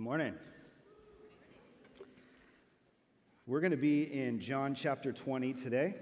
[0.00, 0.34] Good morning.
[3.46, 5.94] We're going to be in John chapter 20 today.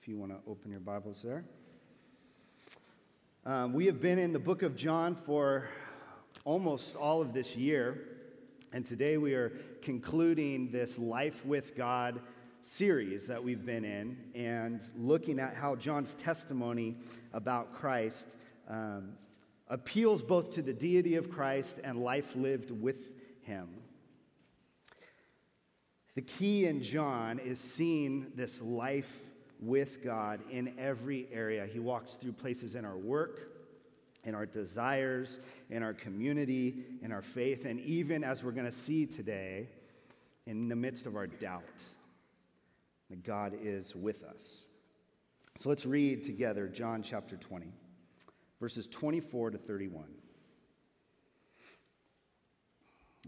[0.00, 1.44] If you want to open your Bibles there.
[3.44, 5.68] Um, we have been in the book of John for
[6.46, 8.16] almost all of this year,
[8.72, 9.50] and today we are
[9.82, 12.18] concluding this Life with God
[12.62, 16.96] series that we've been in and looking at how John's testimony
[17.34, 18.38] about Christ
[18.70, 19.10] um,
[19.68, 22.96] appeals both to the deity of Christ and life lived with
[23.42, 23.68] him.
[26.14, 29.10] The key in John is seeing this life
[29.60, 31.66] with God in every area.
[31.66, 33.52] He walks through places in our work,
[34.24, 35.38] in our desires,
[35.70, 39.68] in our community, in our faith, and even as we're going to see today,
[40.46, 41.62] in the midst of our doubt,
[43.10, 44.64] that God is with us.
[45.58, 47.72] So let's read together John chapter 20
[48.60, 50.04] verses 24 to 31.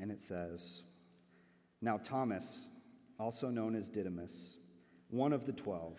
[0.00, 0.82] And it says,
[1.82, 2.68] Now Thomas,
[3.18, 4.56] also known as Didymus,
[5.10, 5.98] one of the twelve,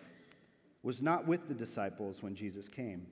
[0.82, 3.06] was not with the disciples when Jesus came.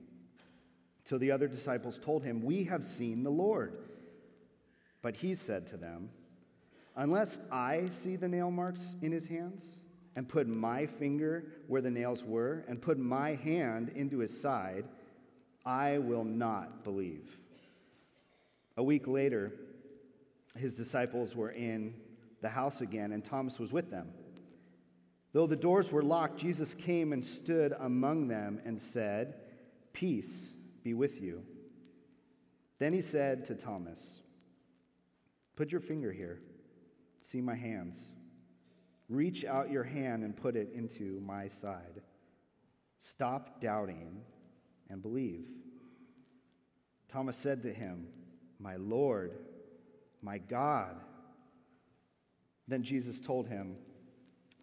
[1.05, 3.77] So the other disciples told him, We have seen the Lord.
[5.01, 6.09] But he said to them,
[6.95, 9.63] Unless I see the nail marks in his hands,
[10.17, 14.83] and put my finger where the nails were, and put my hand into his side,
[15.65, 17.37] I will not believe.
[18.77, 19.53] A week later,
[20.55, 21.93] his disciples were in
[22.41, 24.09] the house again, and Thomas was with them.
[25.33, 29.35] Though the doors were locked, Jesus came and stood among them and said,
[29.93, 31.43] Peace be with you.
[32.79, 34.21] Then he said to Thomas,
[35.55, 36.39] Put your finger here,
[37.21, 38.11] see my hands.
[39.09, 42.01] Reach out your hand and put it into my side.
[42.99, 44.21] Stop doubting
[44.91, 45.45] and believe.
[47.07, 48.07] Thomas said to him,
[48.59, 49.33] My Lord,
[50.21, 50.95] my God.
[52.67, 53.75] Then Jesus told him,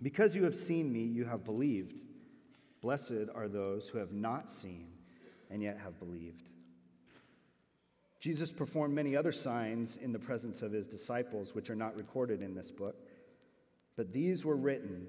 [0.02, 2.00] Because you have seen me, you have believed.
[2.80, 4.88] Blessed are those who have not seen
[5.50, 6.44] and yet have believed.
[8.20, 12.42] Jesus performed many other signs in the presence of his disciples, which are not recorded
[12.42, 12.96] in this book.
[13.96, 15.06] But these were written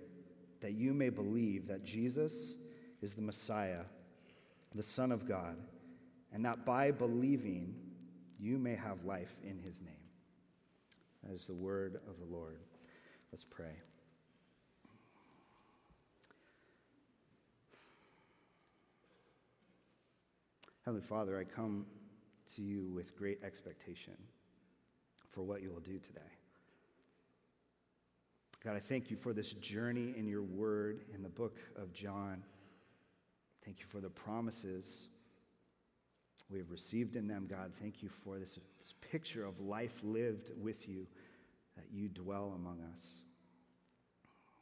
[0.62, 2.56] that you may believe that Jesus
[3.02, 3.82] is the Messiah
[4.76, 5.58] the Son of God,
[6.32, 7.74] and that by believing
[8.40, 9.94] you may have life in his name.
[11.24, 12.60] That is the word of the Lord.
[13.32, 13.76] Let's pray.
[20.86, 21.86] Heavenly Father, I come
[22.56, 24.14] to you with great expectation
[25.32, 26.22] for what you will do today.
[28.64, 32.44] God, I thank you for this journey in your word in the book of John.
[33.66, 35.08] Thank you for the promises
[36.50, 37.72] we have received in them, God.
[37.80, 41.06] Thank you for this, this picture of life lived with you,
[41.76, 43.08] that you dwell among us.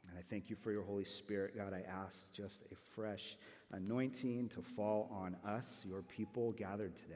[0.08, 1.72] And I thank you for your Holy Spirit, God.
[1.72, 3.36] I ask just a fresh
[3.72, 7.14] anointing to fall on us, your people gathered today.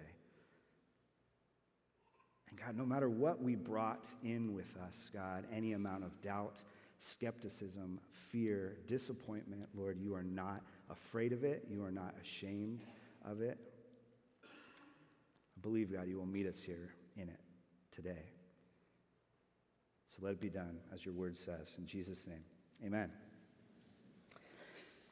[2.51, 6.63] And God, no matter what we brought in with us, God, any amount of doubt,
[6.99, 7.99] skepticism,
[8.31, 11.67] fear, disappointment, Lord, you are not afraid of it.
[11.69, 12.85] You are not ashamed
[13.25, 13.59] of it.
[14.45, 17.41] I believe, God, you will meet us here in it
[17.91, 18.25] today.
[20.09, 21.73] So let it be done as your word says.
[21.79, 22.45] In Jesus' name,
[22.85, 23.11] amen.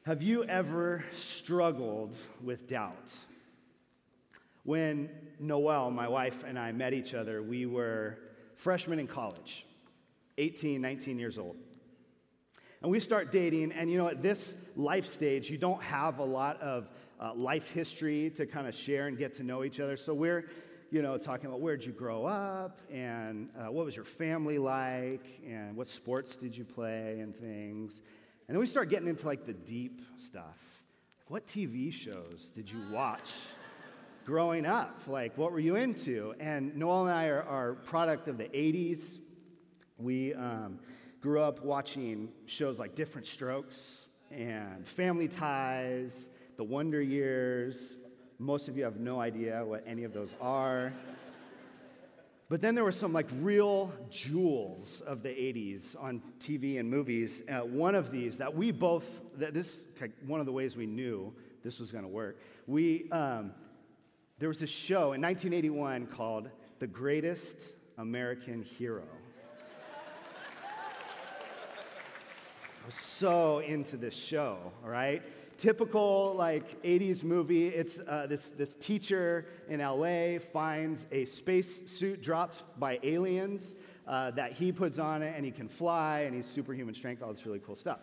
[0.05, 3.11] Have you ever struggled with doubt?
[4.63, 5.09] When
[5.39, 8.17] Noelle, my wife, and I met each other, we were
[8.55, 9.65] freshmen in college,
[10.37, 11.55] 18, 19 years old.
[12.81, 16.23] And we start dating, and you know, at this life stage, you don't have a
[16.23, 19.95] lot of uh, life history to kind of share and get to know each other.
[19.95, 20.49] So we're,
[20.89, 25.25] you know, talking about where'd you grow up, and uh, what was your family like,
[25.47, 28.01] and what sports did you play, and things.
[28.47, 30.57] And then we start getting into like the deep stuff.
[31.27, 33.19] What TV shows did you watch?
[34.25, 35.01] growing up?
[35.07, 36.33] Like, what were you into?
[36.39, 39.19] And Noel and I are, are product of the 80s.
[39.97, 40.79] We, um,
[41.21, 43.77] grew up watching shows like Diff'rent Strokes
[44.31, 46.11] and Family Ties,
[46.57, 47.97] The Wonder Years.
[48.39, 50.91] Most of you have no idea what any of those are.
[52.49, 57.43] But then there were some like real jewels of the 80s on TV and movies.
[57.47, 59.05] Uh, one of these that we both,
[59.37, 59.85] that this,
[60.25, 61.31] one of the ways we knew
[61.63, 62.39] this was going to work.
[62.65, 63.51] We, um,
[64.39, 67.61] there was a show in 1981 called The Greatest
[67.99, 69.03] American Hero.
[72.85, 75.21] Was so into this show, all right?
[75.61, 77.67] typical like 80s movie.
[77.67, 83.75] It's uh, this, this teacher in LA finds a space suit dropped by aliens
[84.07, 87.31] uh, that he puts on it and he can fly and he's superhuman strength, all
[87.31, 87.99] this really cool stuff.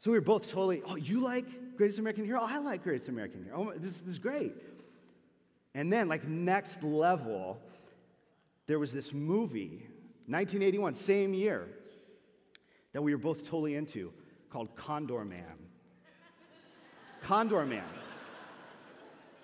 [0.00, 2.40] So we were both totally, oh, you like Greatest American Hero?
[2.42, 3.72] Oh, I like Greatest American Hero.
[3.72, 4.52] Oh, this, this is great.
[5.74, 7.58] And then, like, next level,
[8.66, 9.86] there was this movie,
[10.26, 11.68] 1981, same year,
[12.92, 14.12] that we were both totally into
[14.50, 15.44] called Condorman.
[17.22, 17.84] Condor Man.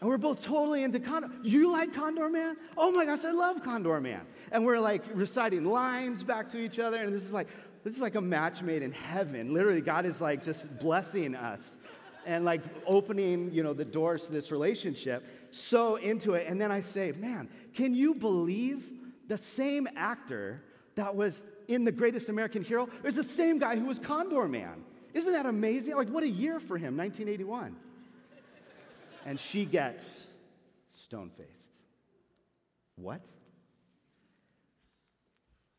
[0.00, 1.30] And we're both totally into Condor.
[1.42, 2.56] You like Condorman?
[2.76, 4.20] Oh my gosh, I love Condorman.
[4.52, 7.48] And we're like reciting lines back to each other, and this is like,
[7.84, 9.54] this is like a match made in heaven.
[9.54, 11.78] Literally, God is like just blessing us
[12.26, 15.24] and like opening, you know, the doors to this relationship.
[15.50, 16.46] So into it.
[16.46, 18.84] And then I say, man, can you believe
[19.28, 20.62] the same actor
[20.96, 24.80] that was in The Greatest American Hero is the same guy who was Condorman.
[25.14, 25.94] Isn't that amazing?
[25.94, 27.76] Like, what a year for him, 1981.
[29.26, 30.26] And she gets
[30.96, 31.70] stone faced.
[32.96, 33.20] What?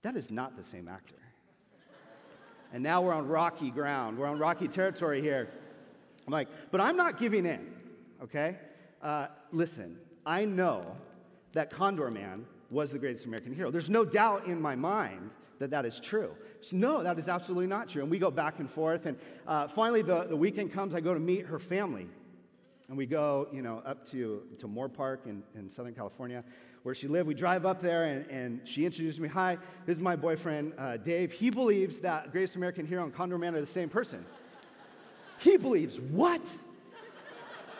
[0.03, 1.15] That is not the same actor.
[2.71, 4.17] And now we're on rocky ground.
[4.17, 5.49] We're on rocky territory here.
[6.27, 7.73] I'm like, but I'm not giving in,
[8.21, 8.57] okay?
[9.01, 10.95] Uh, listen, I know
[11.53, 13.71] that Condorman was the greatest American hero.
[13.71, 16.31] There's no doubt in my mind that that is true.
[16.71, 18.01] No, that is absolutely not true.
[18.01, 19.05] And we go back and forth.
[19.05, 19.17] And
[19.47, 22.07] uh, finally, the, the weekend comes, I go to meet her family.
[22.87, 26.43] And we go, you know, up to, to Moorpark in, in Southern California
[26.83, 27.27] where she lived.
[27.27, 29.27] We drive up there, and, and she introduced me.
[29.27, 31.31] Hi, this is my boyfriend, uh, Dave.
[31.31, 34.25] He believes that Greatest American Hero and Condorman are the same person.
[35.39, 36.41] he believes what?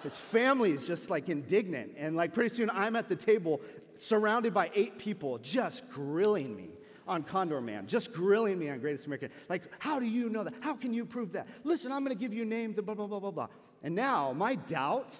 [0.03, 1.93] His family is just like indignant.
[1.97, 3.61] And like pretty soon, I'm at the table
[3.99, 6.69] surrounded by eight people just grilling me
[7.09, 9.31] on Condorman, just grilling me on Greatest American.
[9.49, 10.53] Like, how do you know that?
[10.61, 11.47] How can you prove that?
[11.63, 13.47] Listen, I'm going to give you names and blah, blah, blah, blah, blah.
[13.83, 15.11] And now my doubt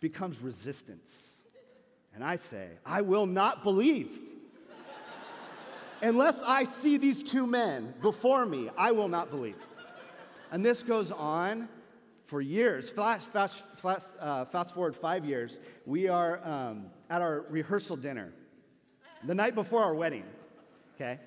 [0.00, 1.08] becomes resistance.
[2.14, 4.18] And I say, I will not believe.
[6.02, 9.56] Unless I see these two men before me, I will not believe.
[10.50, 11.68] And this goes on
[12.26, 12.88] for years.
[12.88, 18.32] Fast, fast, fast, uh, fast forward five years, we are um, at our rehearsal dinner
[19.24, 20.24] the night before our wedding,
[21.00, 21.20] okay?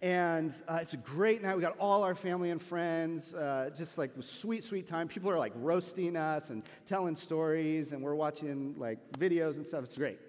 [0.00, 1.56] And uh, it's a great night.
[1.56, 5.08] We got all our family and friends, uh, just like sweet, sweet time.
[5.08, 9.82] People are like roasting us and telling stories, and we're watching like videos and stuff.
[9.84, 10.20] It's great.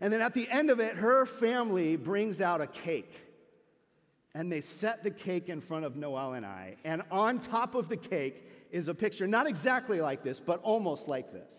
[0.00, 3.20] And then at the end of it, her family brings out a cake.
[4.32, 6.76] And they set the cake in front of Noel and I.
[6.84, 11.08] And on top of the cake is a picture, not exactly like this, but almost
[11.08, 11.52] like this.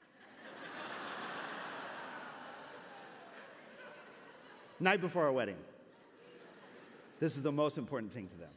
[4.80, 5.56] Night before our wedding.
[7.18, 8.50] This is the most important thing to them.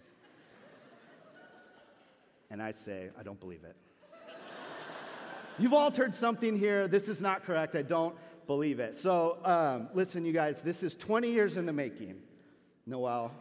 [2.52, 3.76] And I say, I don't believe it.
[5.60, 6.88] You've altered something here.
[6.88, 7.76] This is not correct.
[7.76, 8.16] I don't
[8.48, 8.96] believe it.
[8.96, 12.16] So, um, listen, you guys, this is 20 years in the making.
[12.86, 13.32] Noel,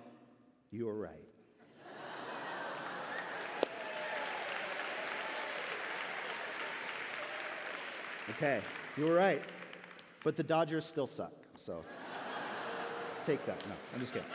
[0.70, 1.12] you were right.
[8.36, 8.60] Okay,
[8.98, 9.42] you were right.
[10.22, 11.82] But the Dodgers still suck, so
[13.24, 13.66] take that.
[13.66, 14.28] No, I'm just kidding.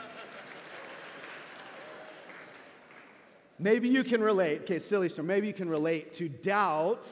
[3.59, 7.07] Maybe you can relate, okay, silly story, maybe you can relate to doubt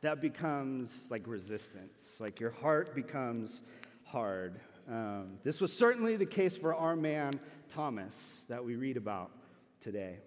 [0.00, 3.62] that becomes like resistance, like your heart becomes
[4.04, 4.60] hard.
[4.88, 7.38] Um, this was certainly the case for our man
[7.68, 9.30] Thomas that we read about
[9.80, 10.18] today.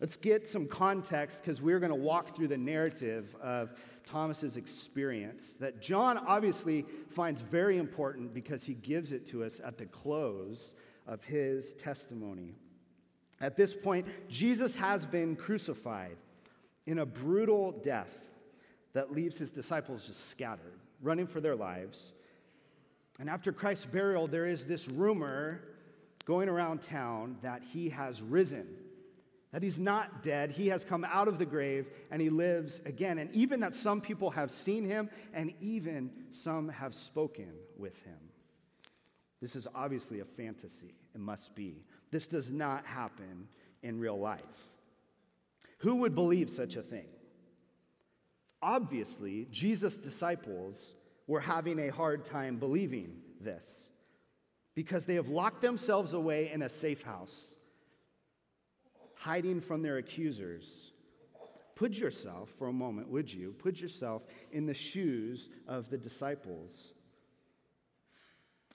[0.00, 3.72] Let's get some context because we're going to walk through the narrative of
[4.04, 9.78] Thomas's experience that John obviously finds very important because he gives it to us at
[9.78, 10.74] the close
[11.06, 12.56] of his testimony.
[13.42, 16.16] At this point, Jesus has been crucified
[16.86, 18.10] in a brutal death
[18.92, 22.12] that leaves his disciples just scattered, running for their lives.
[23.18, 25.60] And after Christ's burial, there is this rumor
[26.24, 28.66] going around town that he has risen,
[29.50, 30.52] that he's not dead.
[30.52, 33.18] He has come out of the grave and he lives again.
[33.18, 38.18] And even that some people have seen him and even some have spoken with him.
[39.40, 40.94] This is obviously a fantasy.
[41.12, 41.82] It must be.
[42.12, 43.48] This does not happen
[43.82, 44.42] in real life.
[45.78, 47.06] Who would believe such a thing?
[48.62, 50.94] Obviously, Jesus' disciples
[51.26, 53.88] were having a hard time believing this
[54.74, 57.54] because they have locked themselves away in a safe house,
[59.16, 60.92] hiding from their accusers.
[61.74, 63.54] Put yourself, for a moment, would you?
[63.58, 66.92] Put yourself in the shoes of the disciples.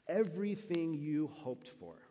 [0.08, 2.07] Everything you hoped for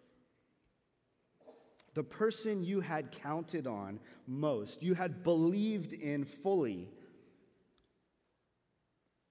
[1.97, 6.91] the person you had counted on most, you had believed in fully,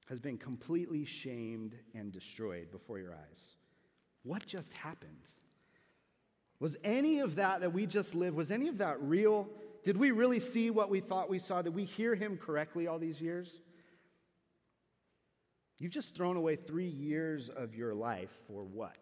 [0.10, 3.42] has been completely shamed and destroyed before your eyes.
[4.24, 5.30] What just happened?
[6.60, 9.48] Was any of that that we just lived, was any of that real?
[9.84, 11.62] Did we really see what we thought we saw?
[11.62, 13.62] Did we hear him correctly all these years?
[15.78, 18.98] You've just thrown away three years of your life for what?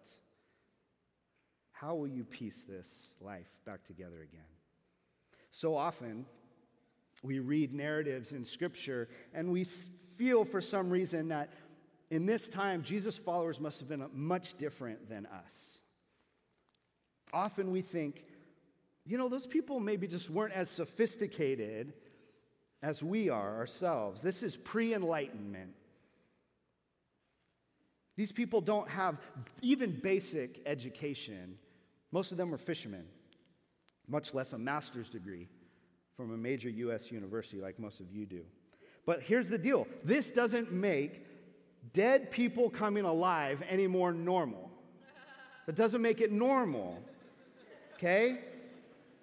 [1.83, 4.41] How will you piece this life back together again?
[5.51, 6.25] So often,
[7.23, 9.65] we read narratives in Scripture and we
[10.15, 11.51] feel for some reason that
[12.09, 15.79] in this time, Jesus' followers must have been uh, much different than us.
[17.33, 18.23] Often we think,
[19.05, 21.91] you know, those people maybe just weren't as sophisticated
[22.81, 24.21] as we are ourselves.
[24.21, 25.73] This is pre enlightenment.
[28.15, 29.17] These people don't have
[29.61, 31.57] even basic education.
[32.13, 33.05] Most of them were fishermen,
[34.08, 35.48] much less a master's degree
[36.15, 37.12] from a major U.S.
[37.12, 38.43] university like most of you do.
[39.08, 41.25] But here's the deal this doesn't make
[41.91, 44.70] dead people coming alive any more normal.
[45.65, 47.01] That doesn't make it normal.
[47.96, 48.41] Okay?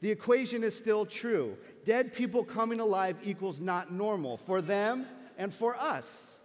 [0.01, 1.57] The equation is still true.
[1.85, 5.07] Dead people coming alive equals not normal for them
[5.39, 6.39] and for us.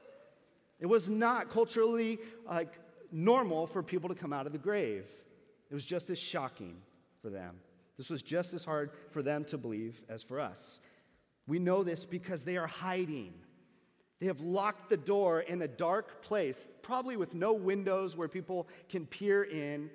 [0.79, 2.73] It was not culturally like
[3.11, 5.05] normal for people to come out of the grave.
[5.75, 6.77] It was just as shocking
[7.21, 7.57] for them.
[7.97, 10.79] This was just as hard for them to believe as for us.
[11.47, 13.33] We know this because they are hiding.
[14.21, 18.69] They have locked the door in a dark place, probably with no windows where people
[18.87, 19.89] can peer in,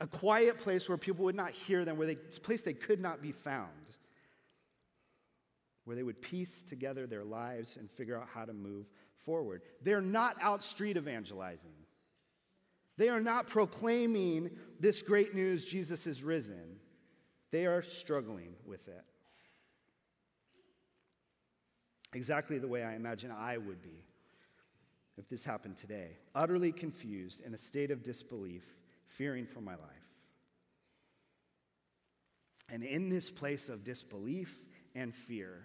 [0.00, 3.00] a quiet place where people would not hear them, where they, a place they could
[3.00, 3.70] not be found,
[5.86, 8.84] where they would piece together their lives and figure out how to move
[9.24, 9.62] forward.
[9.82, 11.72] They're not out street evangelizing.
[13.00, 16.76] They are not proclaiming this great news Jesus is risen.
[17.50, 19.02] They are struggling with it.
[22.12, 24.04] Exactly the way I imagine I would be
[25.16, 26.18] if this happened today.
[26.34, 28.64] Utterly confused, in a state of disbelief,
[29.06, 29.80] fearing for my life.
[32.68, 34.54] And in this place of disbelief
[34.94, 35.62] and fear,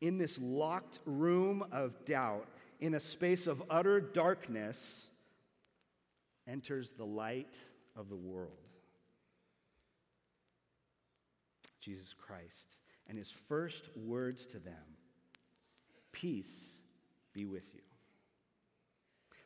[0.00, 2.46] in this locked room of doubt,
[2.78, 5.08] in a space of utter darkness,
[6.46, 7.58] enters the light
[7.96, 8.58] of the world.
[11.80, 12.76] Jesus Christ.
[13.08, 14.96] And his first words to them
[16.12, 16.76] Peace
[17.32, 17.80] be with you.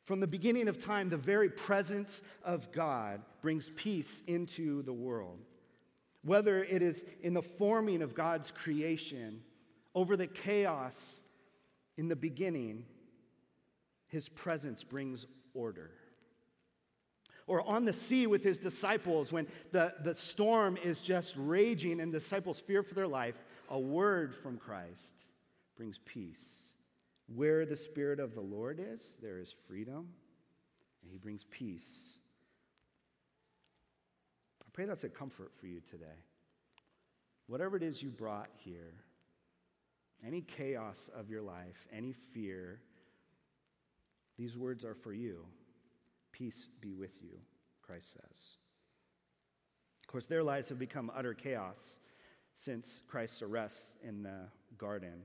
[0.05, 5.41] From the beginning of time, the very presence of God brings peace into the world.
[6.23, 9.43] Whether it is in the forming of God's creation,
[9.95, 11.23] over the chaos
[11.97, 12.85] in the beginning,
[14.09, 15.91] his presence brings order
[17.47, 22.12] or on the sea with his disciples when the, the storm is just raging and
[22.12, 23.37] disciples fear for their life,
[23.71, 25.15] a word from Christ
[25.76, 26.45] brings peace.
[27.35, 30.09] Where the Spirit of the Lord is, there is freedom,
[31.03, 32.11] and he brings peace.
[34.61, 36.05] I pray that's a comfort for you today.
[37.49, 38.95] Whatever it is you brought here,
[40.25, 42.81] any chaos of your life, any fear,
[44.38, 45.45] these words are for you.
[46.37, 47.38] Peace be with you,
[47.83, 48.40] Christ says.
[50.02, 51.99] Of course, their lives have become utter chaos
[52.55, 55.23] since Christ's arrest in the garden.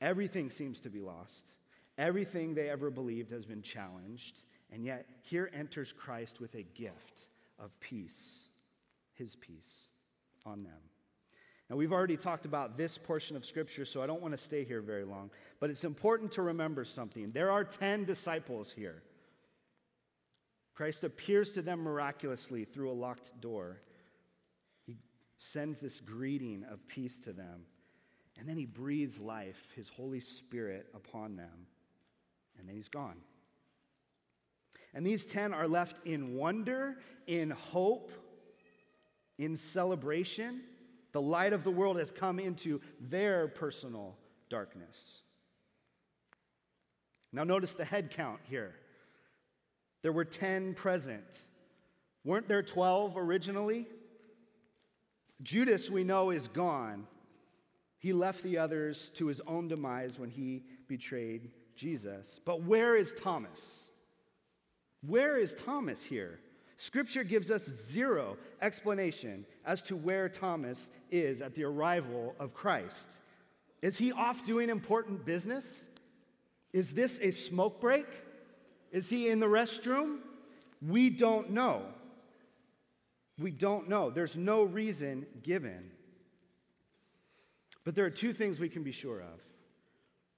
[0.00, 1.50] Everything seems to be lost.
[1.98, 4.40] Everything they ever believed has been challenged.
[4.72, 7.28] And yet, here enters Christ with a gift
[7.60, 8.44] of peace,
[9.14, 9.88] his peace
[10.44, 10.72] on them.
[11.70, 14.64] Now, we've already talked about this portion of Scripture, so I don't want to stay
[14.64, 15.30] here very long.
[15.60, 17.30] But it's important to remember something.
[17.30, 19.02] There are 10 disciples here.
[20.74, 23.80] Christ appears to them miraculously through a locked door.
[24.86, 24.96] He
[25.38, 27.66] sends this greeting of peace to them.
[28.38, 31.66] And then he breathes life, his Holy Spirit, upon them.
[32.58, 33.16] And then he's gone.
[34.94, 38.10] And these 10 are left in wonder, in hope,
[39.38, 40.62] in celebration.
[41.12, 44.16] The light of the world has come into their personal
[44.48, 45.22] darkness.
[47.32, 48.74] Now, notice the head count here.
[50.02, 51.24] There were 10 present.
[52.24, 53.86] Weren't there 12 originally?
[55.42, 57.06] Judas, we know, is gone.
[57.98, 62.40] He left the others to his own demise when he betrayed Jesus.
[62.44, 63.88] But where is Thomas?
[65.06, 66.38] Where is Thomas here?
[66.76, 73.14] Scripture gives us zero explanation as to where Thomas is at the arrival of Christ.
[73.82, 75.88] Is he off doing important business?
[76.72, 78.06] Is this a smoke break?
[78.92, 80.18] Is he in the restroom?
[80.86, 81.82] We don't know.
[83.38, 84.10] We don't know.
[84.10, 85.90] There's no reason given.
[87.84, 89.40] But there are two things we can be sure of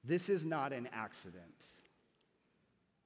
[0.04, 1.66] this is not an accident.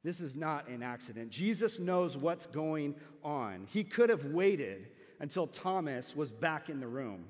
[0.04, 1.30] This is not an accident.
[1.30, 3.66] Jesus knows what's going on.
[3.68, 4.88] He could have waited
[5.20, 7.24] until Thomas was back in the room.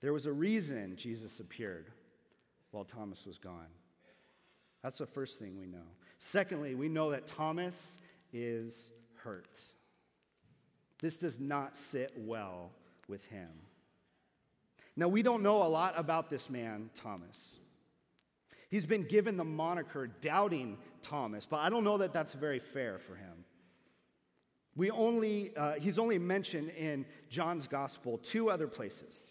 [0.00, 1.90] There was a reason Jesus appeared
[2.70, 3.68] while Thomas was gone.
[4.82, 5.86] That's the first thing we know.
[6.26, 7.98] Secondly, we know that Thomas
[8.32, 9.60] is hurt.
[10.98, 12.70] This does not sit well
[13.08, 13.50] with him.
[14.96, 17.56] Now, we don't know a lot about this man, Thomas.
[18.70, 22.98] He's been given the moniker Doubting Thomas, but I don't know that that's very fair
[22.98, 23.44] for him.
[24.76, 29.30] We only, uh, he's only mentioned in John's gospel two other places.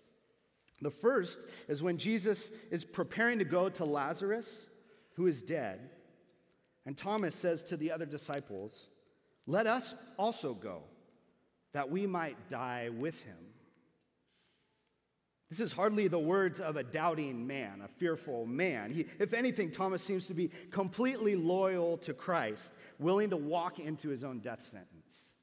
[0.79, 4.67] The first is when Jesus is preparing to go to Lazarus,
[5.15, 5.89] who is dead,
[6.85, 8.87] and Thomas says to the other disciples,
[9.47, 10.83] Let us also go,
[11.73, 13.37] that we might die with him.
[15.49, 18.91] This is hardly the words of a doubting man, a fearful man.
[18.91, 24.09] He, if anything, Thomas seems to be completely loyal to Christ, willing to walk into
[24.09, 25.33] his own death sentence.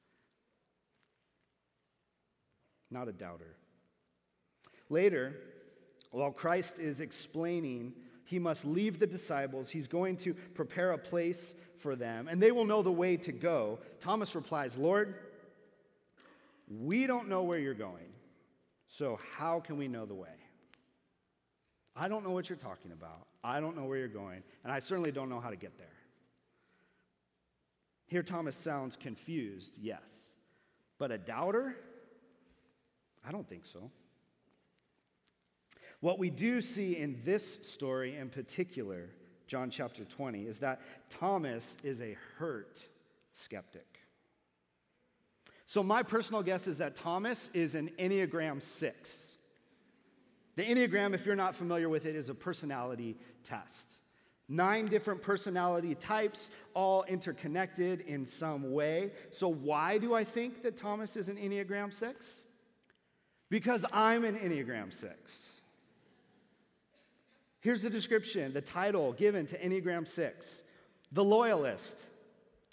[2.90, 3.54] Not a doubter.
[4.88, 5.36] Later,
[6.10, 7.92] while Christ is explaining
[8.30, 12.52] he must leave the disciples, he's going to prepare a place for them, and they
[12.52, 13.80] will know the way to go.
[13.98, 15.16] Thomas replies, Lord,
[16.68, 18.06] we don't know where you're going.
[18.86, 20.28] So, how can we know the way?
[21.96, 23.26] I don't know what you're talking about.
[23.42, 25.88] I don't know where you're going, and I certainly don't know how to get there.
[28.06, 30.34] Here, Thomas sounds confused, yes.
[30.98, 31.74] But a doubter?
[33.26, 33.90] I don't think so.
[36.00, 39.10] What we do see in this story in particular,
[39.46, 40.80] John chapter 20, is that
[41.10, 42.80] Thomas is a hurt
[43.32, 44.00] skeptic.
[45.66, 49.36] So, my personal guess is that Thomas is an Enneagram 6.
[50.56, 54.00] The Enneagram, if you're not familiar with it, is a personality test.
[54.48, 59.12] Nine different personality types, all interconnected in some way.
[59.30, 62.34] So, why do I think that Thomas is an Enneagram 6?
[63.48, 65.49] Because I'm an Enneagram 6.
[67.60, 70.64] Here's the description, the title given to Enneagram 6
[71.12, 72.04] the loyalist,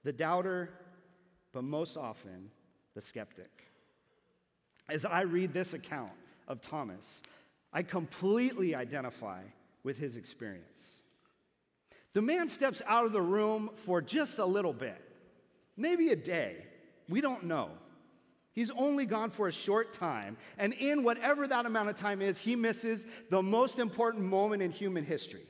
[0.03, 0.69] the doubter,
[1.51, 2.51] but most often
[2.93, 3.49] the skeptic.
[4.87, 6.11] As I read this account
[6.47, 7.23] of Thomas,
[7.73, 9.41] I completely identify
[9.83, 11.01] with his experience.
[12.13, 15.01] The man steps out of the room for just a little bit,
[15.75, 16.65] maybe a day.
[17.09, 17.71] We don't know.
[18.57, 22.39] He's only gone for a short time, and in whatever that amount of time is,
[22.39, 25.45] he misses the most important moment in human history.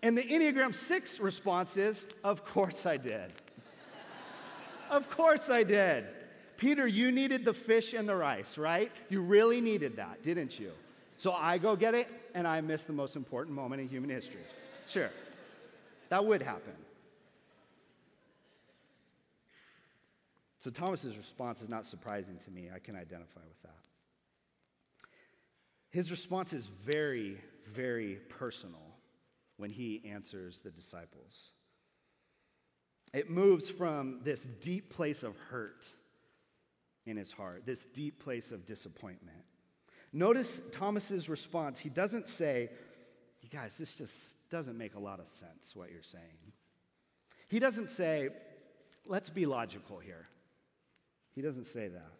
[0.00, 3.32] And the Enneagram 6 response is, Of course I did.
[4.90, 6.06] of course I did.
[6.56, 8.92] Peter, you needed the fish and the rice, right?
[9.08, 10.70] You really needed that, didn't you?
[11.16, 14.44] So I go get it, and I miss the most important moment in human history.
[14.86, 15.10] Sure,
[16.10, 16.74] that would happen.
[20.64, 22.70] So Thomas's response is not surprising to me.
[22.74, 23.76] I can identify with that.
[25.90, 27.36] His response is very,
[27.70, 28.96] very personal
[29.58, 31.52] when he answers the disciples.
[33.12, 35.84] It moves from this deep place of hurt
[37.04, 39.44] in his heart, this deep place of disappointment.
[40.14, 41.78] Notice Thomas's response.
[41.78, 42.70] He doesn't say,
[43.42, 46.52] You guys, this just doesn't make a lot of sense, what you're saying.
[47.48, 48.30] He doesn't say,
[49.04, 50.26] Let's be logical here.
[51.34, 52.12] He doesn't say that.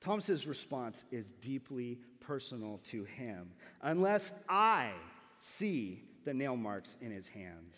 [0.00, 3.50] Thomas's response is deeply personal to him.
[3.82, 4.92] Unless I
[5.40, 7.76] see the nail marks in his hands,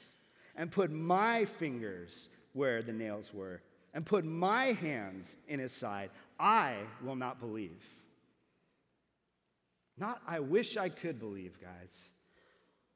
[0.56, 3.62] and put my fingers where the nails were,
[3.94, 7.82] and put my hands in his side, I will not believe.
[9.96, 11.94] Not, I wish I could believe, guys.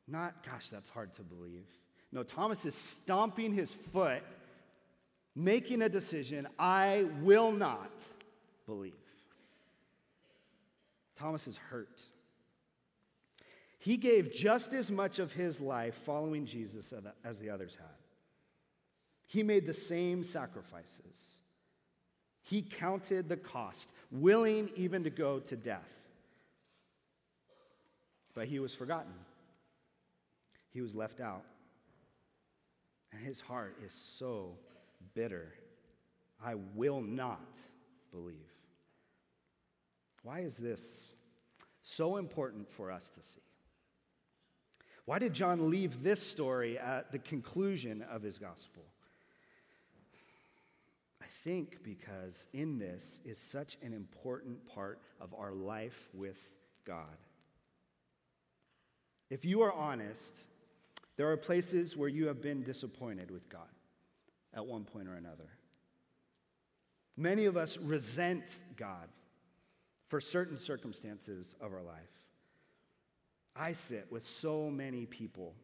[0.07, 1.67] Not, gosh, that's hard to believe.
[2.13, 4.23] No, Thomas is stomping his foot,
[5.35, 7.91] making a decision I will not
[8.67, 8.93] believe.
[11.19, 12.01] Thomas is hurt.
[13.79, 16.93] He gave just as much of his life following Jesus
[17.25, 17.87] as the others had.
[19.27, 21.39] He made the same sacrifices.
[22.43, 25.91] He counted the cost, willing even to go to death.
[28.35, 29.13] But he was forgotten.
[30.73, 31.45] He was left out.
[33.13, 34.57] And his heart is so
[35.15, 35.53] bitter.
[36.45, 37.59] I will not
[38.13, 38.37] believe.
[40.23, 41.13] Why is this
[41.83, 43.41] so important for us to see?
[45.05, 48.85] Why did John leave this story at the conclusion of his gospel?
[51.23, 56.39] I think because in this is such an important part of our life with
[56.87, 57.19] God.
[59.29, 60.39] If you are honest,
[61.17, 63.74] there are places where you have been disappointed with God
[64.55, 65.49] at one point or another.
[67.17, 68.45] Many of us resent
[68.77, 69.09] God
[70.09, 72.11] for certain circumstances of our life.
[73.57, 75.55] I sit with so many people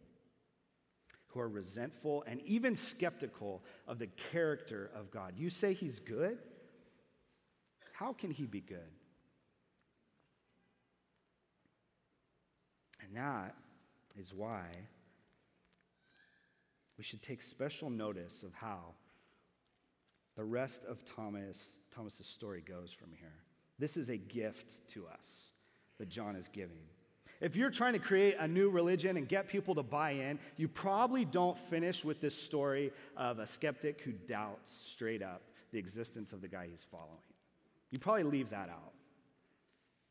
[1.28, 5.34] who are resentful and even skeptical of the character of God.
[5.36, 6.38] You say he's good?
[7.92, 8.78] How can he be good?
[13.02, 13.54] And that
[14.18, 14.66] is why
[17.00, 18.92] we should take special notice of how
[20.36, 23.32] the rest of Thomas Thomas's story goes from here.
[23.78, 25.52] This is a gift to us
[25.96, 26.82] that John is giving.
[27.40, 30.68] If you're trying to create a new religion and get people to buy in, you
[30.68, 35.40] probably don't finish with this story of a skeptic who doubts straight up
[35.72, 37.16] the existence of the guy he's following.
[37.90, 38.92] You probably leave that out.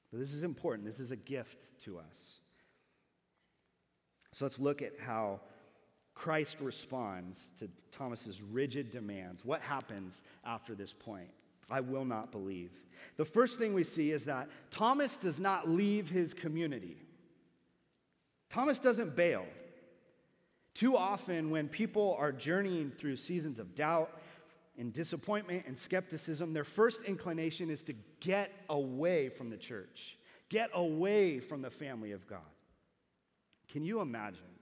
[0.09, 0.87] But this is important.
[0.87, 2.39] This is a gift to us.
[4.33, 5.41] So let's look at how
[6.19, 9.45] Christ responds to Thomas's rigid demands.
[9.45, 11.29] What happens after this point?
[11.71, 12.71] I will not believe.
[13.15, 16.97] The first thing we see is that Thomas does not leave his community.
[18.49, 19.45] Thomas doesn't bail.
[20.73, 24.11] Too often, when people are journeying through seasons of doubt
[24.77, 30.17] and disappointment and skepticism, their first inclination is to get away from the church,
[30.49, 32.39] get away from the family of God.
[33.69, 34.58] Can you imagine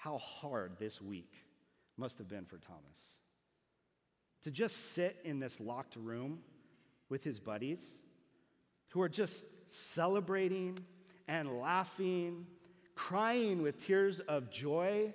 [0.00, 1.32] how hard this week
[1.96, 3.18] must have been for Thomas?
[4.42, 6.40] To just sit in this locked room
[7.08, 7.84] with his buddies
[8.88, 10.78] who are just celebrating
[11.28, 12.46] and laughing
[12.94, 15.12] crying with tears of joy.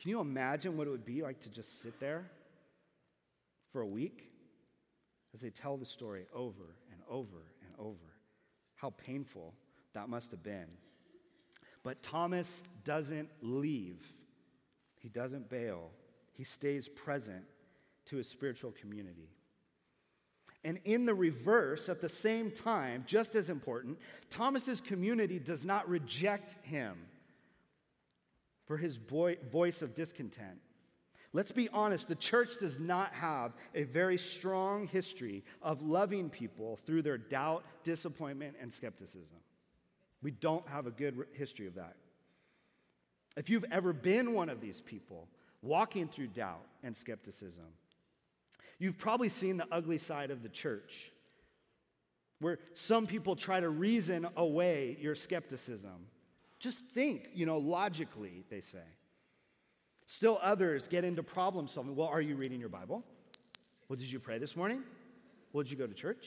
[0.00, 2.28] Can you imagine what it would be like to just sit there
[3.72, 4.28] for a week
[5.32, 8.12] as they tell the story over and over and over?
[8.74, 9.54] How painful
[9.94, 10.66] that must have been.
[11.82, 14.00] But Thomas doesn't leave,
[15.00, 15.90] he doesn't bail,
[16.32, 17.44] he stays present
[18.06, 19.28] to his spiritual community.
[20.64, 23.98] And in the reverse, at the same time, just as important,
[24.30, 26.96] Thomas's community does not reject him
[28.66, 30.58] for his boy, voice of discontent.
[31.32, 36.78] Let's be honest, the church does not have a very strong history of loving people
[36.84, 39.38] through their doubt, disappointment, and skepticism.
[40.22, 41.96] We don't have a good history of that.
[43.36, 45.28] If you've ever been one of these people
[45.62, 47.64] walking through doubt and skepticism,
[48.82, 51.12] You've probably seen the ugly side of the church,
[52.40, 56.08] where some people try to reason away your skepticism.
[56.58, 58.82] Just think, you know, logically, they say.
[60.06, 61.94] Still others get into problem solving.
[61.94, 63.04] Well, are you reading your Bible?
[63.88, 64.82] Well, did you pray this morning?
[65.52, 66.26] Well, did you go to church?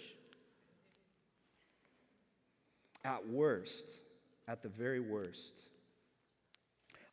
[3.06, 4.02] At worst,
[4.48, 5.54] at the very worst,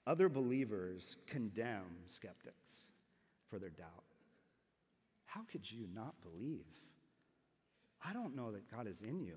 [0.07, 2.87] other believers condemn skeptics
[3.51, 4.05] for their doubt.
[5.27, 6.65] How could you not believe?
[8.05, 9.37] I don't know that God is in you.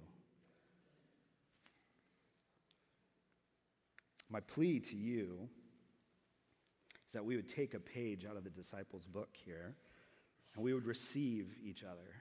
[4.29, 5.49] My plea to you
[7.07, 9.75] is that we would take a page out of the disciples' book here
[10.55, 12.15] and we would receive each other,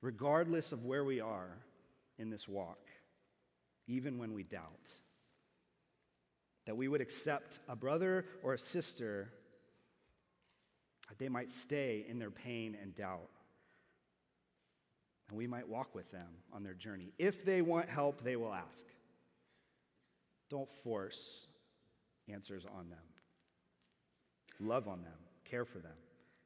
[0.00, 1.58] regardless of where we are
[2.18, 2.88] in this walk,
[3.88, 4.92] even when we doubt.
[6.66, 9.30] That we would accept a brother or a sister
[11.08, 13.30] that they might stay in their pain and doubt.
[15.28, 17.12] And we might walk with them on their journey.
[17.18, 18.84] If they want help, they will ask.
[20.50, 21.46] Don't force
[22.28, 22.98] answers on them.
[24.60, 25.12] Love on them,
[25.44, 25.92] care for them,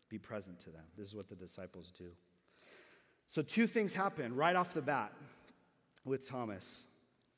[0.08, 0.82] be present to them.
[0.98, 2.10] This is what the disciples do.
[3.26, 5.12] So, two things happen right off the bat
[6.04, 6.84] with Thomas.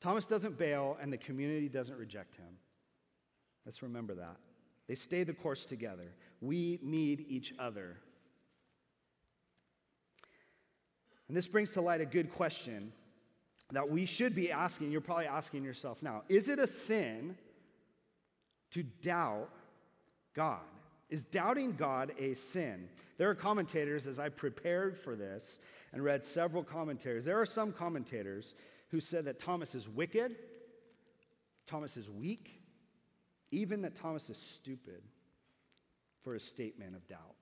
[0.01, 2.57] Thomas doesn't bail, and the community doesn't reject him.
[3.65, 4.37] Let's remember that.
[4.87, 6.11] They stay the course together.
[6.41, 7.97] We need each other.
[11.27, 12.91] And this brings to light a good question
[13.71, 14.91] that we should be asking.
[14.91, 17.35] You're probably asking yourself now Is it a sin
[18.71, 19.49] to doubt
[20.35, 20.59] God?
[21.09, 22.89] Is doubting God a sin?
[23.17, 25.59] There are commentators, as I prepared for this
[25.93, 28.55] and read several commentaries, there are some commentators
[28.89, 30.35] who said that Thomas is wicked,
[31.67, 32.61] Thomas is weak,
[33.51, 35.01] even that Thomas is stupid
[36.23, 37.35] for a statement of doubt.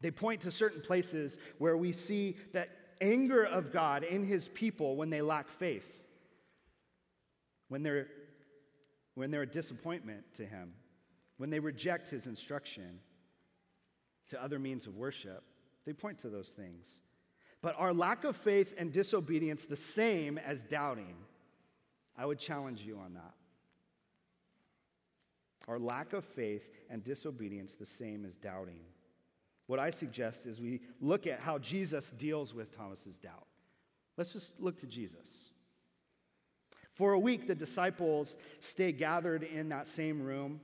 [0.00, 4.96] They point to certain places where we see that anger of God in his people
[4.96, 5.86] when they lack faith,
[7.68, 8.08] when they're,
[9.14, 10.74] when they're a disappointment to him,
[11.36, 13.00] when they reject his instruction.
[14.32, 15.44] to other means of worship.
[15.84, 17.01] They point to those things.
[17.62, 21.14] But our lack of faith and disobedience the same as doubting?
[22.18, 23.34] I would challenge you on that.
[25.68, 28.80] Our lack of faith and disobedience the same as doubting.
[29.68, 33.46] What I suggest is we look at how Jesus deals with Thomas's doubt.
[34.16, 35.50] Let's just look to Jesus.
[36.94, 40.60] For a week, the disciples stay gathered in that same room,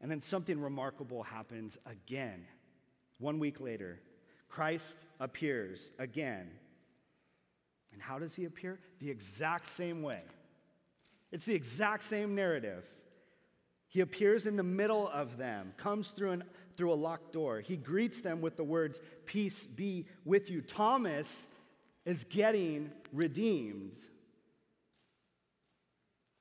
[0.00, 2.44] and then something remarkable happens again.
[3.18, 4.00] One week later,
[4.48, 6.48] Christ appears again.
[7.92, 8.78] And how does he appear?
[9.00, 10.20] The exact same way.
[11.32, 12.84] It's the exact same narrative.
[13.88, 16.44] He appears in the middle of them, comes through, an,
[16.76, 17.60] through a locked door.
[17.60, 20.60] He greets them with the words, Peace be with you.
[20.60, 21.46] Thomas
[22.04, 23.96] is getting redeemed.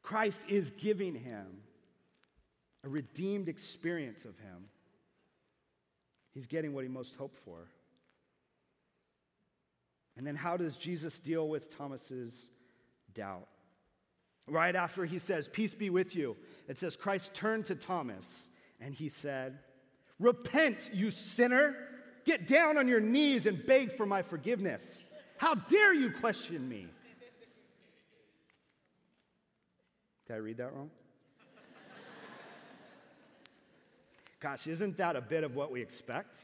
[0.02, 1.46] Christ is giving him
[2.84, 4.70] a redeemed experience of him.
[6.34, 7.70] He's getting what he most hoped for.
[10.18, 12.50] And then, how does Jesus deal with Thomas's
[13.14, 13.48] doubt?
[14.48, 18.50] Right after he says, Peace be with you, it says, Christ turned to Thomas
[18.80, 19.60] and he said,
[20.20, 21.76] Repent, you sinner.
[22.26, 25.04] Get down on your knees and beg for my forgiveness.
[25.38, 26.88] How dare you question me?
[30.28, 30.90] Did I read that wrong?
[34.40, 36.40] Gosh, isn't that a bit of what we expect?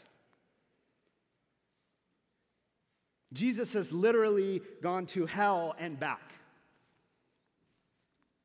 [3.34, 6.32] Jesus has literally gone to hell and back.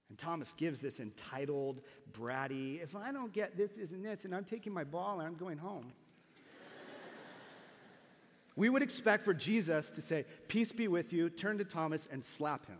[0.08, 1.80] And Thomas gives this entitled,
[2.12, 5.34] bratty, if I don't get this, isn't this, and I'm taking my ball and I'm
[5.34, 5.92] going home.
[8.56, 12.22] we would expect for Jesus to say, Peace be with you, turn to Thomas and
[12.22, 12.78] slap him.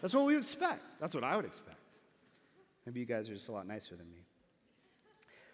[0.00, 0.82] That's what we expect.
[1.00, 1.78] That's what I would expect.
[2.86, 4.24] Maybe you guys are just a lot nicer than me.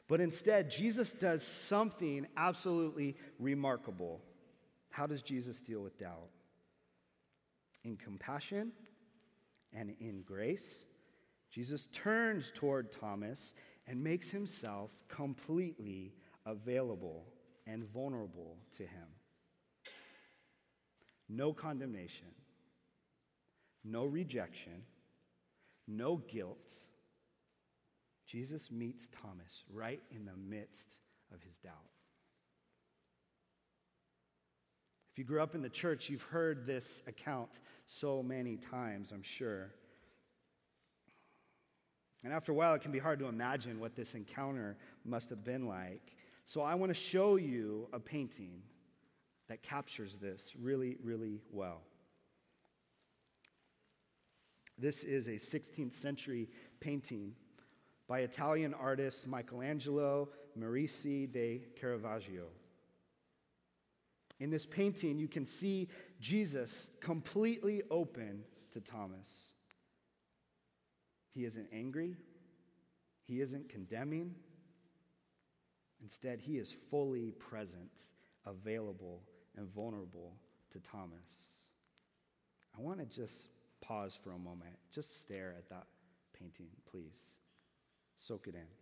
[0.07, 4.21] But instead, Jesus does something absolutely remarkable.
[4.93, 6.29] How does Jesus deal with doubt?
[7.83, 8.73] In compassion
[9.73, 10.85] and in grace,
[11.51, 13.55] Jesus turns toward Thomas
[13.87, 16.13] and makes himself completely
[16.45, 17.25] available
[17.67, 19.09] and vulnerable to him.
[21.27, 22.29] No condemnation,
[23.85, 24.83] no rejection,
[25.89, 26.71] no guilt.
[28.27, 30.99] Jesus meets Thomas right in the midst
[31.33, 31.73] of his doubt.
[35.13, 37.51] If you grew up in the church, you've heard this account
[37.85, 39.75] so many times, I'm sure.
[42.25, 45.45] And after a while, it can be hard to imagine what this encounter must have
[45.45, 46.17] been like.
[46.45, 48.63] So I want to show you a painting
[49.49, 51.83] that captures this really, really well.
[54.79, 56.49] This is a 16th century
[56.81, 57.35] painting
[58.09, 62.47] by Italian artist Michelangelo Merisi de Caravaggio.
[64.43, 65.87] In this painting, you can see
[66.21, 69.29] Jesus completely open to Thomas.
[71.33, 72.17] He isn't angry,
[73.29, 74.35] he isn't condemning.
[76.03, 77.93] Instead, he is fully present,
[78.45, 79.23] available,
[79.57, 80.35] and vulnerable
[80.73, 81.31] to Thomas.
[82.77, 83.47] I want to just
[83.81, 84.75] pause for a moment.
[84.93, 85.87] Just stare at that
[86.37, 87.37] painting, please.
[88.17, 88.82] Soak it in.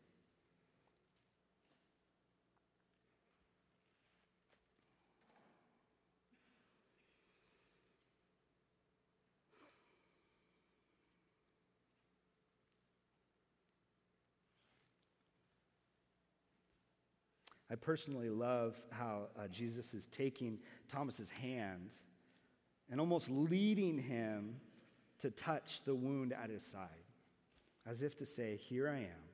[17.71, 21.91] I personally love how uh, Jesus is taking Thomas's hand
[22.91, 24.57] and almost leading him
[25.21, 26.89] to touch the wound at his side,
[27.87, 29.25] as if to say, Here I am.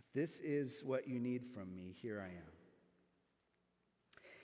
[0.00, 2.52] If this is what you need from me, here I am.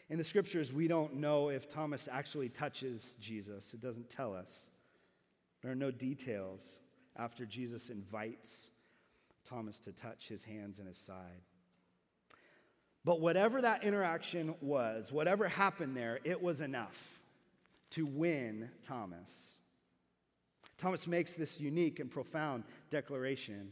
[0.09, 4.71] In the scriptures, we don't know if Thomas actually touches Jesus, it doesn't tell us.
[5.63, 6.79] There are no details
[7.17, 8.71] after Jesus invites
[9.49, 11.43] Thomas to touch his hands and his side.
[13.05, 16.97] But whatever that interaction was, whatever happened there, it was enough
[17.91, 19.57] to win Thomas.
[20.77, 23.71] Thomas makes this unique and profound declaration.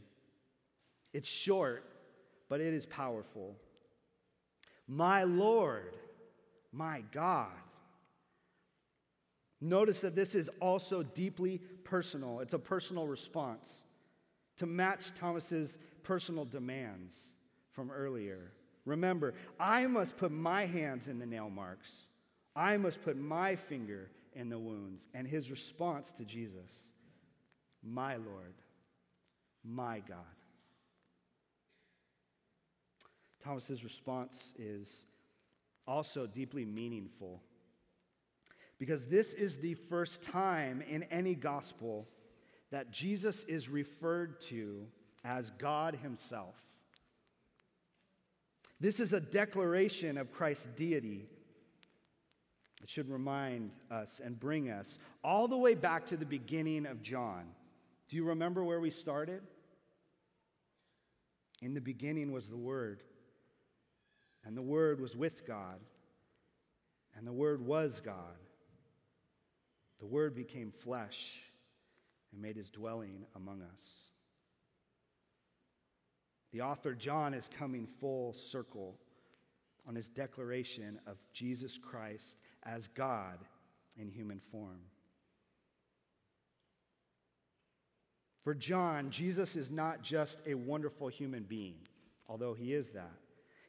[1.13, 1.83] It's short,
[2.49, 3.55] but it is powerful.
[4.87, 5.95] My Lord,
[6.71, 7.51] my God.
[9.61, 12.39] Notice that this is also deeply personal.
[12.39, 13.83] It's a personal response
[14.57, 17.33] to match Thomas's personal demands
[17.71, 18.51] from earlier.
[18.85, 22.07] Remember, I must put my hands in the nail marks.
[22.55, 25.07] I must put my finger in the wounds.
[25.13, 26.71] And his response to Jesus,
[27.83, 28.55] my Lord,
[29.63, 30.17] my God.
[33.43, 35.05] Thomas's response is
[35.87, 37.41] also deeply meaningful
[38.79, 42.07] because this is the first time in any gospel
[42.71, 44.85] that Jesus is referred to
[45.23, 46.55] as God Himself.
[48.79, 51.27] This is a declaration of Christ's deity.
[52.81, 57.01] It should remind us and bring us all the way back to the beginning of
[57.01, 57.43] John.
[58.07, 59.41] Do you remember where we started?
[61.61, 63.03] In the beginning was the Word,
[64.45, 65.79] and the Word was with God,
[67.17, 68.15] and the Word was God.
[69.99, 71.41] The Word became flesh
[72.31, 74.08] and made his dwelling among us.
[76.51, 78.95] The author John is coming full circle
[79.87, 83.37] on his declaration of Jesus Christ as God
[83.97, 84.79] in human form.
[88.43, 91.75] For John, Jesus is not just a wonderful human being,
[92.27, 93.11] although he is that.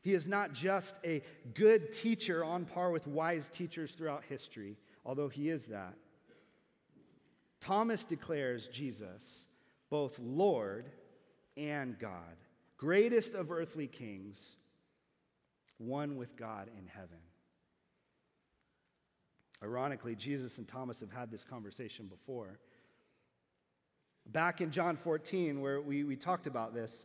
[0.02, 1.22] He is not just a
[1.54, 5.94] good teacher on par with wise teachers throughout history, although he is that.
[7.60, 9.46] Thomas declares Jesus
[9.90, 10.86] both Lord
[11.56, 12.36] and God,
[12.80, 14.56] greatest of earthly kings,
[15.76, 17.18] one with God in heaven.
[19.62, 22.58] Ironically, Jesus and Thomas have had this conversation before.
[24.24, 27.04] Back in John 14, where we, we talked about this,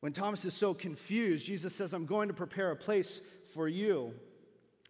[0.00, 3.20] when Thomas is so confused, Jesus says, I'm going to prepare a place
[3.54, 4.12] for you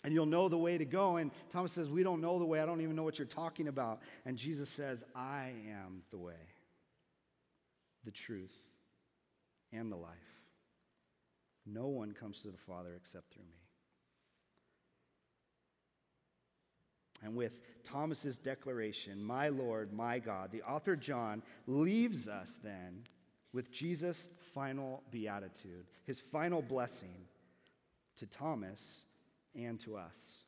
[0.02, 1.16] and you'll know the way to go.
[1.16, 2.60] And Thomas says, We don't know the way.
[2.60, 4.00] I don't even know what you're talking about.
[4.24, 6.40] And Jesus says, I am the way,
[8.04, 8.54] the truth,
[9.72, 10.10] and the life.
[11.66, 13.60] No one comes to the Father except through me.
[17.22, 23.04] And with Thomas's declaration, my Lord, my God, the author John leaves us then
[23.52, 27.26] with Jesus' final beatitude, his final blessing
[28.16, 29.02] to Thomas
[29.54, 30.44] and to us.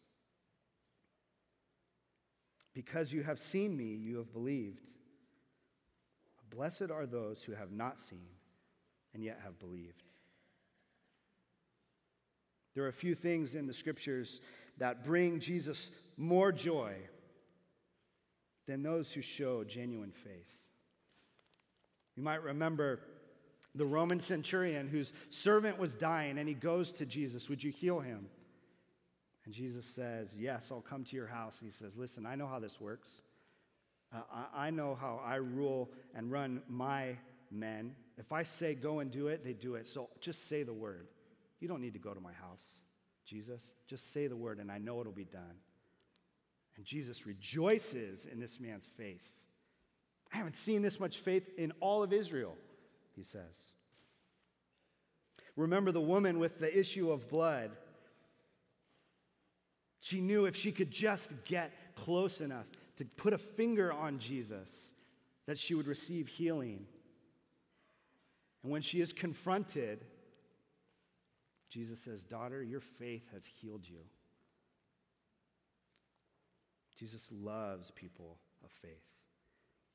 [2.75, 4.81] Because you have seen me, you have believed.
[6.49, 8.29] Blessed are those who have not seen
[9.15, 10.03] and yet have believed.
[12.75, 14.41] There are a few things in the scriptures
[14.79, 16.95] that bring Jesus more joy
[18.67, 20.53] than those who show genuine faith.
[22.17, 23.01] You might remember
[23.75, 28.01] the Roman centurion whose servant was dying and he goes to Jesus, Would you heal
[28.01, 28.27] him?
[29.45, 31.61] And Jesus says, Yes, I'll come to your house.
[31.61, 33.09] And he says, Listen, I know how this works.
[34.15, 37.17] Uh, I, I know how I rule and run my
[37.51, 37.95] men.
[38.19, 39.89] If I say go and do it, they do it.
[39.89, 41.09] So just say the word.
[41.61, 42.65] You don't need to go to my house,
[43.25, 43.73] Jesus.
[43.87, 45.57] Just say the word, and I know it'll be done.
[46.77, 49.31] And Jesus rejoices in this man's faith.
[50.33, 52.57] I haven't seen this much faith in all of Israel,
[53.15, 53.57] he says.
[55.57, 57.71] Remember the woman with the issue of blood
[60.03, 64.93] she knew if she could just get close enough to put a finger on Jesus,
[65.47, 66.87] that she would receive healing.
[68.63, 70.05] And when she is confronted,
[71.69, 74.01] Jesus says, Daughter, your faith has healed you.
[76.99, 78.91] Jesus loves people of faith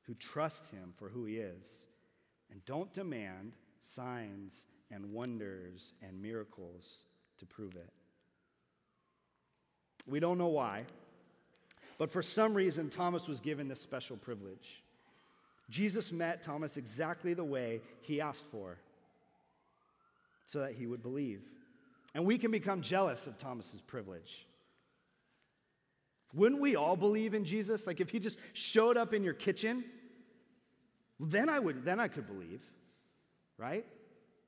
[0.02, 1.86] who trust him for who he is
[2.50, 7.04] and don't demand signs and wonders and miracles
[7.38, 7.92] to prove it.
[10.06, 10.84] We don't know why,
[11.98, 14.82] but for some reason, Thomas was given this special privilege.
[15.68, 18.78] Jesus met Thomas exactly the way he asked for
[20.46, 21.42] so that he would believe.
[22.14, 24.46] And we can become jealous of Thomas's privilege.
[26.32, 27.86] Wouldn't we all believe in Jesus?
[27.86, 29.84] Like if he just showed up in your kitchen,
[31.20, 32.62] then I would then I could believe.
[33.58, 33.84] Right?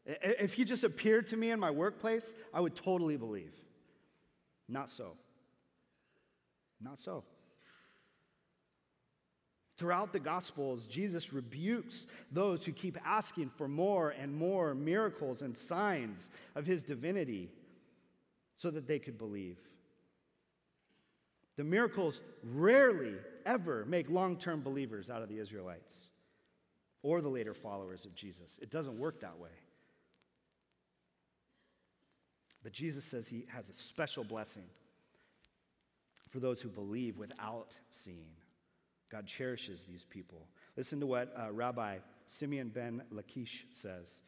[0.06, 3.52] If he just appeared to me in my workplace, I would totally believe.
[4.68, 5.12] Not so.
[6.80, 7.24] Not so.
[9.80, 15.56] Throughout the Gospels, Jesus rebukes those who keep asking for more and more miracles and
[15.56, 17.48] signs of his divinity
[18.58, 19.56] so that they could believe.
[21.56, 23.14] The miracles rarely
[23.46, 26.08] ever make long term believers out of the Israelites
[27.02, 28.58] or the later followers of Jesus.
[28.60, 29.48] It doesn't work that way.
[32.62, 34.66] But Jesus says he has a special blessing
[36.28, 38.28] for those who believe without seeing.
[39.11, 40.46] God cherishes these people.
[40.77, 44.23] Listen to what uh, Rabbi Simeon ben Lachish says.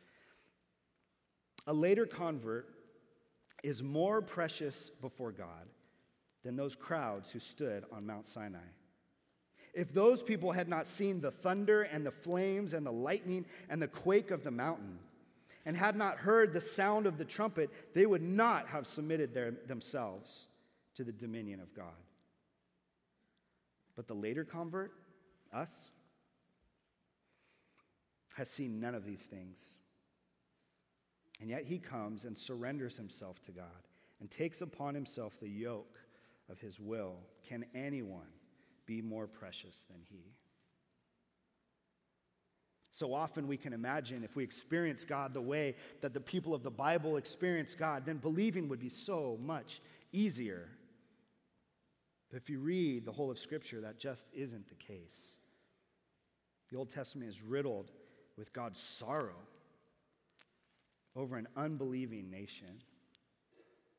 [1.66, 2.68] A later convert
[3.62, 5.68] is more precious before God
[6.44, 8.58] than those crowds who stood on Mount Sinai.
[9.72, 13.80] If those people had not seen the thunder and the flames and the lightning and
[13.80, 14.98] the quake of the mountain,
[15.64, 19.52] and had not heard the sound of the trumpet, they would not have submitted their,
[19.66, 20.48] themselves
[20.96, 21.94] to the dominion of God.
[23.96, 24.92] But the later convert,
[25.52, 25.90] us,
[28.36, 29.58] has seen none of these things.
[31.40, 33.66] And yet he comes and surrenders himself to God
[34.20, 35.98] and takes upon himself the yoke
[36.48, 37.16] of his will.
[37.48, 38.30] Can anyone
[38.86, 40.32] be more precious than he?
[42.92, 46.62] So often we can imagine if we experience God the way that the people of
[46.62, 49.80] the Bible experience God, then believing would be so much
[50.12, 50.68] easier.
[52.32, 55.34] But if you read the whole of Scripture, that just isn't the case.
[56.70, 57.90] The Old Testament is riddled
[58.38, 59.36] with God's sorrow
[61.14, 62.82] over an unbelieving nation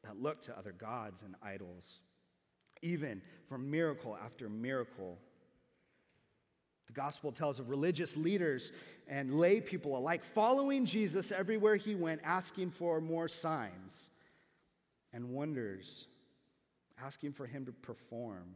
[0.04, 2.00] that looked to other gods and idols,
[2.82, 5.20] even for miracle after miracle.
[6.88, 8.72] The gospel tells of religious leaders
[9.08, 14.10] and lay people alike following Jesus everywhere he went, asking for more signs
[15.14, 16.08] and wonders,
[17.06, 18.56] asking for him to perform.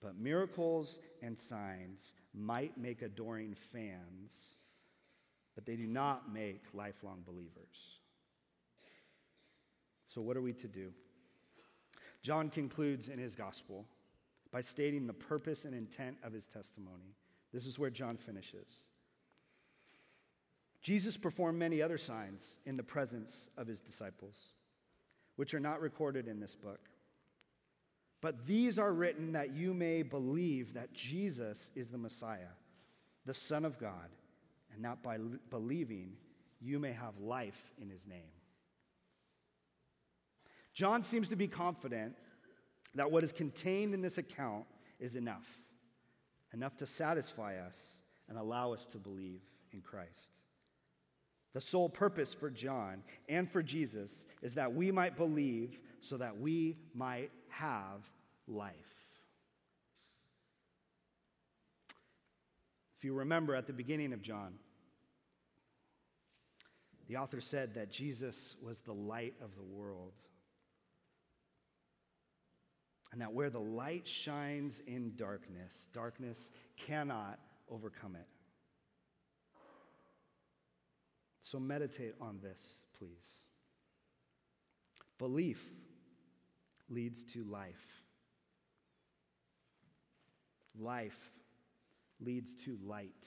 [0.00, 4.54] But miracles and signs might make adoring fans,
[5.54, 7.98] but they do not make lifelong believers.
[10.06, 10.92] So, what are we to do?
[12.22, 13.86] John concludes in his gospel
[14.50, 17.14] by stating the purpose and intent of his testimony.
[17.52, 18.80] This is where John finishes.
[20.80, 24.36] Jesus performed many other signs in the presence of his disciples,
[25.38, 26.80] which are not recorded in this book.
[28.20, 32.50] But these are written that you may believe that Jesus is the Messiah,
[33.24, 34.08] the Son of God,
[34.74, 35.16] and that by
[35.48, 36.14] believing
[36.60, 38.32] you may have life in his name.
[40.74, 42.16] John seems to be confident
[42.96, 44.64] that what is contained in this account
[44.98, 45.46] is enough,
[46.52, 47.78] enough to satisfy us
[48.28, 50.37] and allow us to believe in Christ.
[51.54, 56.38] The sole purpose for John and for Jesus is that we might believe so that
[56.38, 58.08] we might have
[58.46, 58.74] life.
[62.98, 64.54] If you remember at the beginning of John,
[67.08, 70.12] the author said that Jesus was the light of the world.
[73.12, 77.38] And that where the light shines in darkness, darkness cannot
[77.70, 78.26] overcome it.
[81.50, 83.38] So meditate on this, please.
[85.18, 85.64] Belief
[86.90, 88.02] leads to life.
[90.78, 91.18] Life
[92.20, 93.26] leads to light.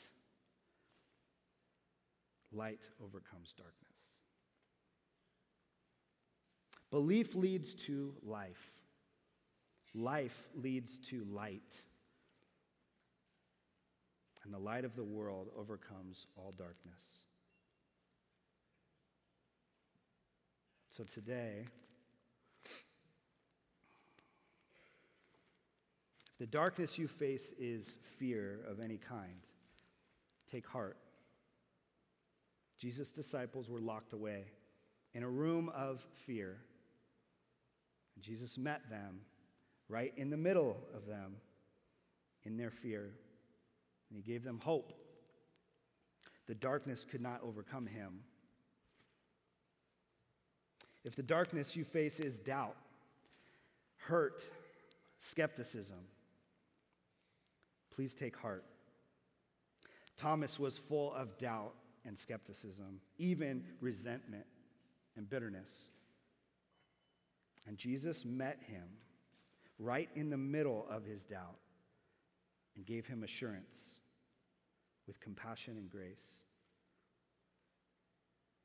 [2.53, 4.01] Light overcomes darkness.
[6.91, 8.71] Belief leads to life.
[9.95, 11.81] Life leads to light.
[14.43, 17.01] And the light of the world overcomes all darkness.
[21.01, 21.65] So today,
[26.27, 29.47] if the darkness you face is fear of any kind,
[30.51, 30.97] take heart.
[32.77, 34.43] Jesus' disciples were locked away
[35.15, 36.57] in a room of fear.
[38.15, 39.21] And Jesus met them
[39.89, 41.37] right in the middle of them
[42.43, 43.09] in their fear.
[44.11, 44.93] And he gave them hope.
[46.45, 48.19] The darkness could not overcome him.
[51.03, 52.75] If the darkness you face is doubt,
[53.97, 54.45] hurt,
[55.17, 55.97] skepticism,
[57.93, 58.63] please take heart.
[60.17, 61.73] Thomas was full of doubt
[62.05, 64.45] and skepticism, even resentment
[65.15, 65.85] and bitterness.
[67.67, 68.83] And Jesus met him
[69.79, 71.57] right in the middle of his doubt
[72.75, 73.95] and gave him assurance
[75.07, 76.25] with compassion and grace.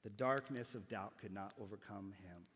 [0.07, 2.47] The darkness of doubt could not overcome him.